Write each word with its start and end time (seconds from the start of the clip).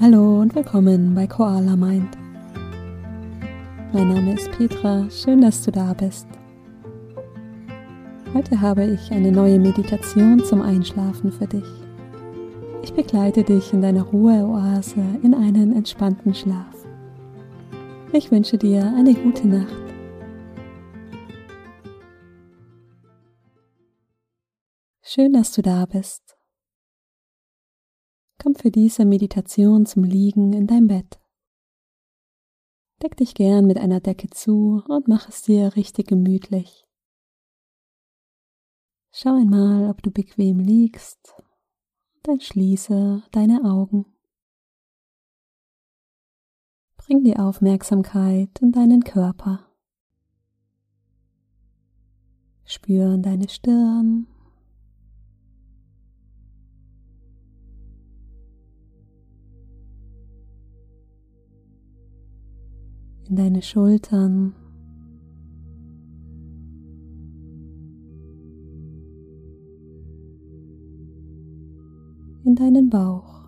Hallo 0.00 0.38
und 0.38 0.54
willkommen 0.54 1.12
bei 1.12 1.26
Koala 1.26 1.74
Mind. 1.74 2.16
Mein 3.92 4.14
Name 4.14 4.34
ist 4.34 4.48
Petra, 4.52 5.10
schön, 5.10 5.40
dass 5.40 5.64
du 5.64 5.72
da 5.72 5.92
bist. 5.92 6.28
Heute 8.32 8.60
habe 8.60 8.84
ich 8.84 9.10
eine 9.10 9.32
neue 9.32 9.58
Meditation 9.58 10.38
zum 10.44 10.62
Einschlafen 10.62 11.32
für 11.32 11.48
dich. 11.48 11.66
Ich 12.84 12.92
begleite 12.92 13.42
dich 13.42 13.72
in 13.72 13.82
deiner 13.82 14.04
Ruheoase 14.04 15.02
in 15.24 15.34
einen 15.34 15.74
entspannten 15.74 16.32
Schlaf. 16.32 16.76
Ich 18.12 18.30
wünsche 18.30 18.56
dir 18.56 18.94
eine 18.96 19.14
gute 19.14 19.48
Nacht. 19.48 19.82
Schön, 25.02 25.32
dass 25.32 25.50
du 25.50 25.62
da 25.62 25.86
bist. 25.86 26.37
Komm 28.40 28.54
für 28.54 28.70
diese 28.70 29.04
Meditation 29.04 29.84
zum 29.84 30.04
Liegen 30.04 30.52
in 30.52 30.68
dein 30.68 30.86
Bett. 30.86 31.20
Deck 33.02 33.16
dich 33.16 33.34
gern 33.34 33.66
mit 33.66 33.78
einer 33.78 34.00
Decke 34.00 34.30
zu 34.30 34.82
und 34.88 35.08
mach 35.08 35.28
es 35.28 35.42
dir 35.42 35.74
richtig 35.76 36.08
gemütlich. 36.08 36.86
Schau 39.12 39.34
einmal, 39.34 39.90
ob 39.90 40.02
du 40.02 40.10
bequem 40.12 40.60
liegst, 40.60 41.34
dann 42.22 42.40
schließe 42.40 43.22
deine 43.32 43.64
Augen. 43.64 44.06
Bring 46.96 47.24
die 47.24 47.36
Aufmerksamkeit 47.36 48.60
in 48.60 48.70
deinen 48.70 49.02
Körper. 49.02 49.66
Spüren 52.64 53.22
deine 53.22 53.48
Stirn, 53.48 54.26
in 63.28 63.36
deine 63.36 63.62
Schultern. 63.62 64.54
in 72.48 72.54
deinen 72.54 72.88
Bauch. 72.88 73.44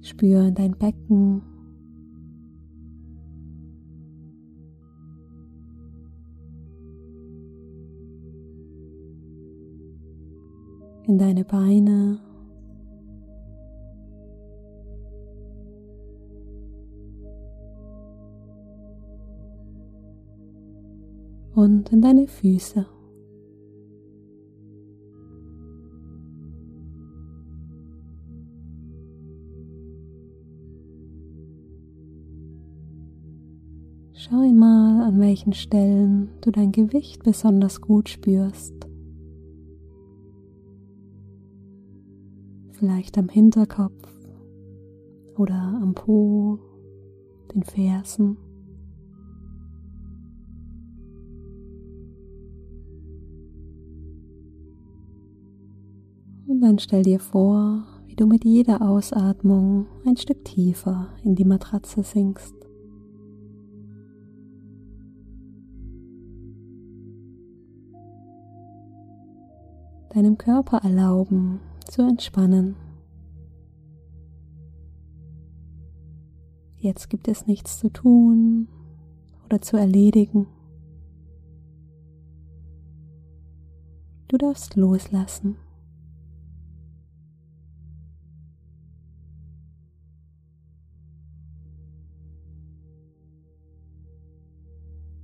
Spüre 0.00 0.52
dein 0.52 0.76
Becken. 0.76 1.49
In 11.10 11.18
deine 11.18 11.44
Beine. 11.44 12.20
Und 21.56 21.92
in 21.92 22.00
deine 22.00 22.28
Füße. 22.28 22.86
Schau 34.12 34.40
einmal, 34.42 35.02
an 35.02 35.18
welchen 35.18 35.54
Stellen 35.54 36.28
du 36.40 36.52
dein 36.52 36.70
Gewicht 36.70 37.24
besonders 37.24 37.80
gut 37.80 38.08
spürst. 38.08 38.89
Vielleicht 42.80 43.18
am 43.18 43.28
Hinterkopf 43.28 44.08
oder 45.36 45.78
am 45.82 45.92
Po, 45.94 46.58
den 47.54 47.62
Fersen. 47.62 48.38
Und 56.46 56.62
dann 56.62 56.78
stell 56.78 57.02
dir 57.02 57.20
vor, 57.20 57.84
wie 58.06 58.16
du 58.16 58.26
mit 58.26 58.46
jeder 58.46 58.80
Ausatmung 58.80 59.86
ein 60.06 60.16
Stück 60.16 60.42
tiefer 60.46 61.08
in 61.22 61.34
die 61.34 61.44
Matratze 61.44 62.02
sinkst. 62.02 62.54
Deinem 70.14 70.38
Körper 70.38 70.78
erlauben, 70.78 71.60
zu 71.90 72.02
entspannen. 72.02 72.76
Jetzt 76.76 77.10
gibt 77.10 77.28
es 77.28 77.46
nichts 77.46 77.78
zu 77.78 77.90
tun 77.90 78.68
oder 79.44 79.60
zu 79.60 79.76
erledigen. 79.76 80.46
Du 84.28 84.38
darfst 84.38 84.76
loslassen. 84.76 85.56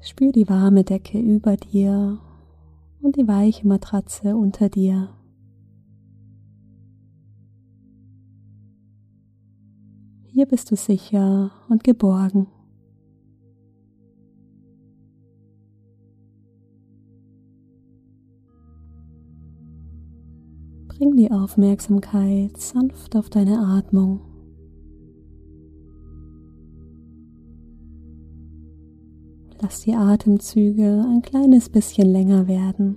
Spür 0.00 0.32
die 0.32 0.48
warme 0.48 0.84
Decke 0.84 1.18
über 1.18 1.56
dir 1.56 2.18
und 3.00 3.16
die 3.16 3.28
weiche 3.28 3.66
Matratze 3.66 4.36
unter 4.36 4.68
dir. 4.68 5.10
Hier 10.34 10.46
bist 10.46 10.72
du 10.72 10.74
sicher 10.74 11.52
und 11.68 11.84
geborgen. 11.84 12.48
Bring 20.88 21.14
die 21.14 21.30
Aufmerksamkeit 21.30 22.56
sanft 22.56 23.14
auf 23.14 23.30
deine 23.30 23.60
Atmung. 23.60 24.22
Lass 29.62 29.82
die 29.82 29.94
Atemzüge 29.94 31.06
ein 31.08 31.22
kleines 31.22 31.68
bisschen 31.68 32.08
länger 32.08 32.48
werden. 32.48 32.96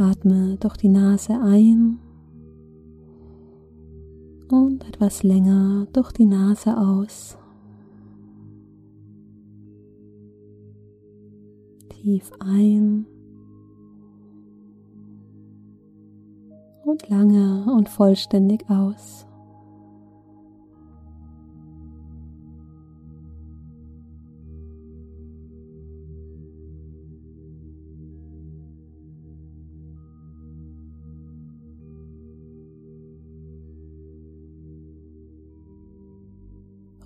Atme 0.00 0.56
durch 0.60 0.76
die 0.76 0.88
Nase 0.88 1.32
ein 1.32 1.98
und 4.48 4.88
etwas 4.88 5.24
länger 5.24 5.86
durch 5.92 6.12
die 6.12 6.24
Nase 6.24 6.76
aus. 6.78 7.36
Tief 11.88 12.30
ein 12.38 13.06
und 16.84 17.08
lange 17.08 17.66
und 17.72 17.88
vollständig 17.88 18.70
aus. 18.70 19.27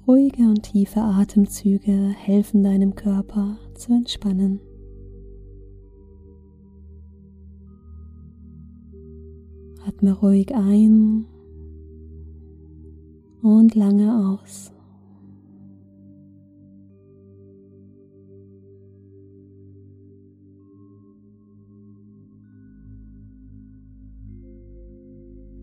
Ruhige 0.07 0.43
und 0.43 0.65
tiefe 0.65 1.01
Atemzüge 1.01 1.93
helfen 1.93 2.65
deinem 2.65 2.97
Körper 2.97 3.57
zu 3.75 3.93
entspannen. 3.93 4.61
Atme 9.87 10.13
ruhig 10.13 10.53
ein 10.55 11.27
und 13.43 13.77
lange 13.77 14.37
aus. 14.37 14.73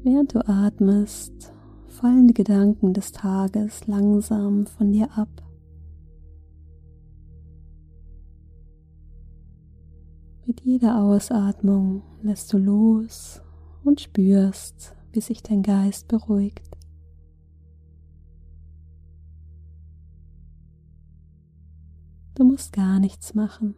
Während 0.04 0.34
du 0.34 0.48
atmest, 0.48 1.54
fallen 2.00 2.30
die 2.30 2.34
Gedanken 2.34 2.94
des 2.94 3.12
Tages 3.12 3.86
langsam 3.86 4.66
von 4.66 4.94
dir 4.94 5.10
ab. 5.18 5.28
Mit 10.46 10.62
jeder 10.62 11.04
Ausatmung 11.04 12.04
lässt 12.22 12.54
du 12.54 12.58
los 12.58 13.42
und 13.84 14.00
spürst, 14.00 14.96
wie 15.12 15.20
sich 15.20 15.44
dein 15.44 15.62
Geist 15.62 16.08
beruhigt. 16.08 16.66
Du 22.36 22.46
musst 22.46 22.72
gar 22.72 23.02
nichts 23.02 23.36
machen, 23.36 23.76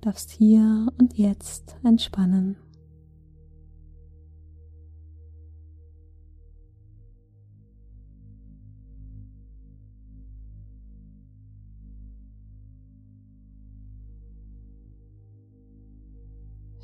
darfst 0.00 0.32
hier 0.32 0.88
und 0.98 1.16
jetzt 1.16 1.76
entspannen. 1.84 2.56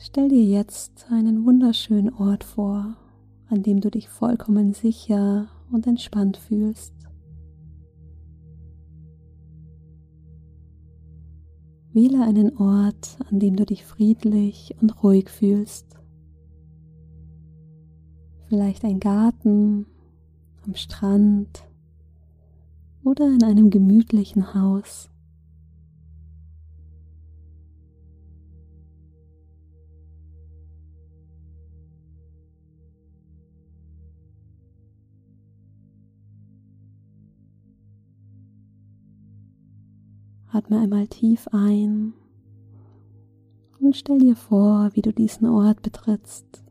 Stell 0.02 0.30
dir 0.30 0.42
jetzt 0.42 1.08
einen 1.10 1.44
wunderschönen 1.44 2.10
Ort 2.14 2.42
vor, 2.42 2.96
an 3.50 3.62
dem 3.62 3.82
du 3.82 3.90
dich 3.90 4.08
vollkommen 4.08 4.72
sicher 4.72 5.48
und 5.70 5.86
entspannt 5.86 6.38
fühlst. 6.38 6.94
Wähle 11.92 12.24
einen 12.24 12.56
Ort, 12.56 13.18
an 13.30 13.40
dem 13.40 13.56
du 13.56 13.66
dich 13.66 13.84
friedlich 13.84 14.74
und 14.80 15.02
ruhig 15.02 15.28
fühlst. 15.28 15.98
Vielleicht 18.48 18.86
ein 18.86 19.00
Garten, 19.00 19.84
am 20.64 20.76
Strand 20.76 21.62
oder 23.04 23.26
in 23.26 23.44
einem 23.44 23.68
gemütlichen 23.68 24.54
Haus. 24.54 25.10
Atme 40.52 40.80
einmal 40.80 41.06
tief 41.06 41.46
ein 41.52 42.12
und 43.80 43.96
stell 43.96 44.18
dir 44.18 44.36
vor, 44.36 44.90
wie 44.94 45.02
du 45.02 45.12
diesen 45.12 45.46
Ort 45.48 45.82
betrittst. 45.82 46.64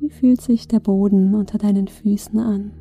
Wie 0.00 0.10
fühlt 0.10 0.40
sich 0.40 0.66
der 0.66 0.80
Boden 0.80 1.34
unter 1.34 1.58
deinen 1.58 1.88
Füßen 1.88 2.38
an? 2.38 2.72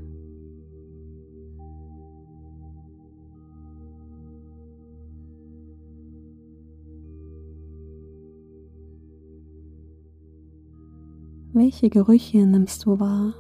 Welche 11.52 11.90
Gerüche 11.90 12.46
nimmst 12.46 12.86
du 12.86 13.00
wahr? 13.00 13.34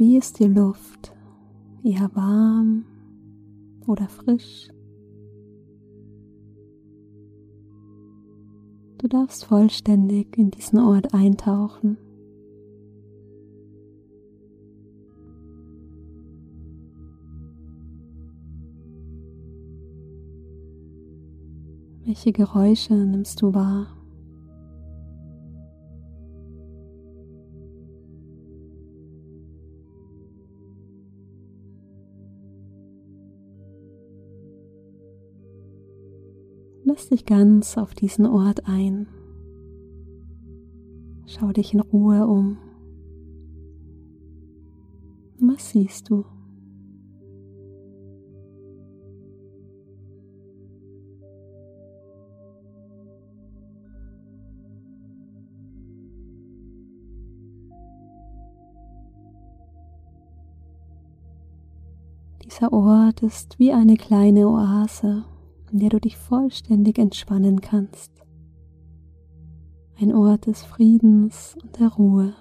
Wie 0.00 0.16
ist 0.16 0.38
die 0.38 0.46
Luft? 0.46 1.14
Eher 1.84 2.10
warm 2.14 2.86
oder 3.86 4.08
frisch? 4.08 4.70
Du 8.96 9.08
darfst 9.08 9.44
vollständig 9.44 10.38
in 10.38 10.50
diesen 10.50 10.78
Ort 10.78 11.12
eintauchen. 11.12 11.98
Welche 22.06 22.32
Geräusche 22.32 22.94
nimmst 22.94 23.42
du 23.42 23.52
wahr? 23.52 23.99
Lass 36.92 37.08
dich 37.08 37.24
ganz 37.24 37.78
auf 37.78 37.94
diesen 37.94 38.26
Ort 38.26 38.66
ein. 38.66 39.06
Schau 41.24 41.52
dich 41.52 41.72
in 41.72 41.78
Ruhe 41.78 42.26
um. 42.26 42.58
Was 45.38 45.70
siehst 45.70 46.10
du? 46.10 46.24
Dieser 62.44 62.72
Ort 62.72 63.22
ist 63.22 63.60
wie 63.60 63.72
eine 63.72 63.96
kleine 63.96 64.48
Oase 64.48 65.24
in 65.72 65.78
der 65.78 65.90
du 65.90 66.00
dich 66.00 66.16
vollständig 66.16 66.98
entspannen 66.98 67.60
kannst. 67.60 68.12
Ein 70.00 70.14
Ort 70.14 70.46
des 70.46 70.62
Friedens 70.62 71.56
und 71.62 71.78
der 71.78 71.88
Ruhe. 71.88 72.34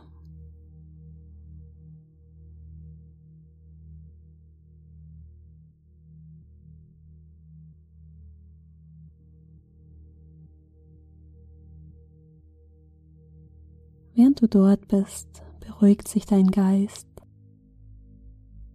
Während 14.16 14.42
du 14.42 14.48
dort 14.48 14.88
bist, 14.90 15.44
beruhigt 15.62 16.08
sich 16.10 16.25
dein 16.25 16.48
Geist. 16.48 17.08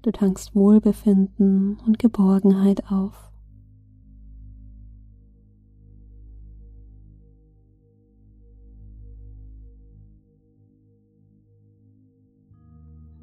Du 0.01 0.11
tankst 0.11 0.55
Wohlbefinden 0.55 1.79
und 1.87 1.99
Geborgenheit 1.99 2.91
auf. 2.91 3.34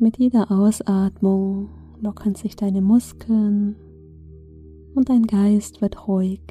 Mit 0.02 0.18
jeder 0.18 0.50
Ausatmung 0.50 1.70
lockern 2.02 2.34
sich 2.34 2.56
deine 2.56 2.82
Muskeln 2.82 3.76
und 4.96 5.10
dein 5.10 5.28
Geist 5.28 5.80
wird 5.80 6.08
ruhig. 6.08 6.42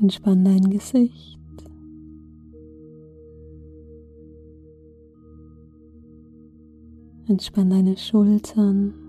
Entspann 0.00 0.44
dein 0.44 0.70
Gesicht. 0.70 1.38
Entspann 7.28 7.70
deine 7.70 7.96
Schultern. 7.96 9.03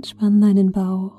Entspann 0.00 0.40
deinen 0.40 0.72
Bauch. 0.72 1.12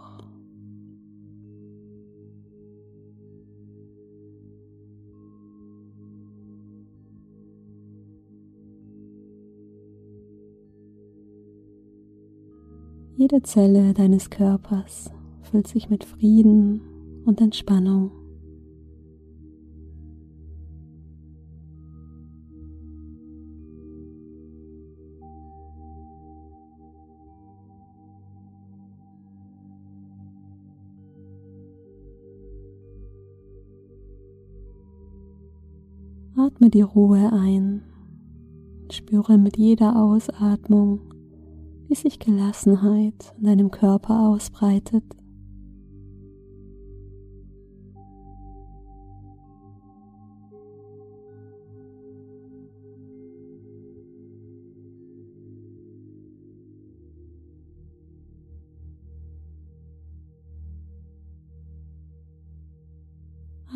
Jede 13.18 13.44
Zelle 13.44 13.94
deines 13.94 14.32
Körpers 14.32 15.12
füllt 15.44 15.68
sich 15.68 15.92
mit 15.92 16.04
Frieden 16.04 16.82
und 17.26 17.40
Entspannung. 17.40 18.21
atme 36.62 36.70
die 36.70 36.82
Ruhe 36.84 37.32
ein. 37.34 37.82
Spüre 38.92 39.40
mit 39.40 39.58
jeder 39.58 39.96
Ausatmung, 39.96 41.00
wie 41.88 41.96
sich 41.96 42.20
Gelassenheit 42.20 43.34
in 43.40 43.46
deinem 43.46 43.72
Körper 43.72 44.30
ausbreitet. 44.30 45.04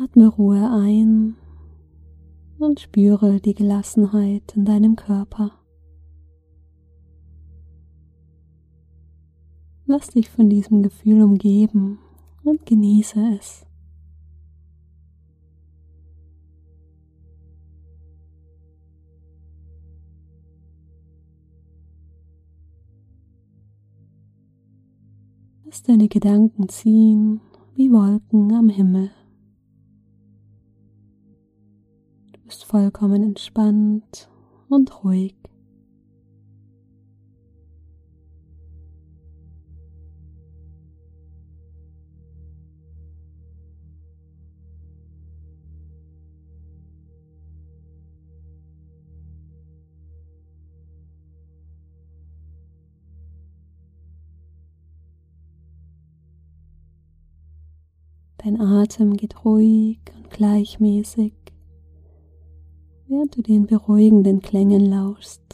Atme 0.00 0.28
Ruhe 0.28 0.70
ein 0.70 1.34
und 2.58 2.80
spüre 2.80 3.40
die 3.40 3.54
Gelassenheit 3.54 4.54
in 4.56 4.64
deinem 4.64 4.96
Körper. 4.96 5.52
Lass 9.86 10.08
dich 10.08 10.28
von 10.28 10.50
diesem 10.50 10.82
Gefühl 10.82 11.22
umgeben 11.22 11.98
und 12.42 12.66
genieße 12.66 13.36
es. 13.38 13.66
Lass 25.64 25.82
deine 25.82 26.08
Gedanken 26.08 26.68
ziehen 26.68 27.40
wie 27.74 27.92
Wolken 27.92 28.52
am 28.54 28.68
Himmel. 28.68 29.10
Vollkommen 32.66 33.22
entspannt 33.22 34.28
und 34.68 35.04
ruhig. 35.04 35.36
Dein 58.38 58.60
Atem 58.60 59.16
geht 59.16 59.44
ruhig 59.44 59.98
und 60.16 60.30
gleichmäßig, 60.30 61.32
während 63.08 63.36
du 63.36 63.42
den 63.42 63.66
beruhigenden 63.66 64.40
Klängen 64.40 64.86
lauschst. 64.86 65.45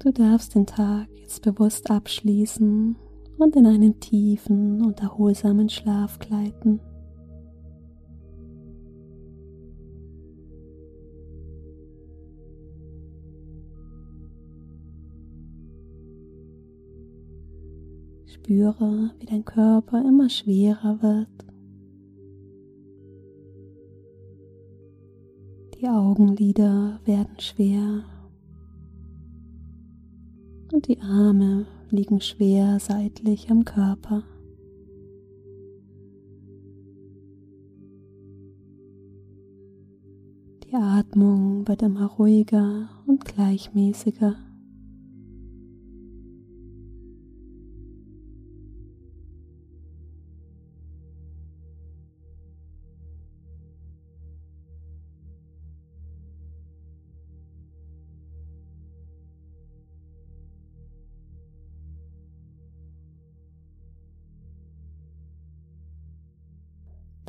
Du 0.00 0.12
darfst 0.12 0.54
den 0.54 0.64
Tag 0.64 1.08
jetzt 1.16 1.42
bewusst 1.42 1.90
abschließen 1.90 2.94
und 3.36 3.56
in 3.56 3.66
einen 3.66 3.98
tiefen 3.98 4.84
und 4.84 5.00
erholsamen 5.00 5.68
Schlaf 5.68 6.20
gleiten. 6.20 6.80
Spüre, 18.26 19.10
wie 19.18 19.26
dein 19.26 19.44
Körper 19.44 20.00
immer 20.06 20.30
schwerer 20.30 21.02
wird. 21.02 21.28
Die 25.74 25.88
Augenlider 25.88 27.00
werden 27.04 27.38
schwer 27.40 28.04
und 30.72 30.88
die 30.88 31.00
Arme 31.00 31.66
liegen 31.90 32.20
schwer 32.20 32.78
seitlich 32.80 33.50
am 33.50 33.64
Körper. 33.64 34.22
Die 40.64 40.74
Atmung 40.74 41.66
wird 41.66 41.82
immer 41.82 42.06
ruhiger 42.06 42.90
und 43.06 43.24
gleichmäßiger. 43.24 44.47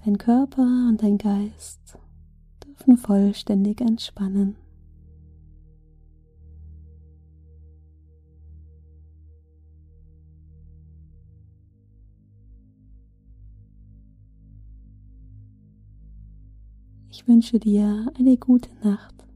Dein 0.05 0.17
Körper 0.17 0.61
und 0.61 1.03
dein 1.03 1.17
Geist 1.17 1.97
dürfen 2.63 2.97
vollständig 2.97 3.81
entspannen. 3.81 4.55
Ich 17.11 17.27
wünsche 17.27 17.59
dir 17.59 18.09
eine 18.17 18.37
gute 18.37 18.69
Nacht. 18.81 19.28